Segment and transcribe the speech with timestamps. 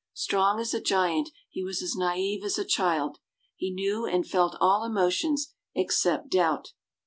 [0.15, 3.19] Strong as a giant, he was as naive as a child.
[3.55, 6.73] He knew and felt all emotions except doubt.